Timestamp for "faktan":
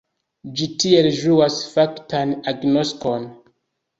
1.75-2.33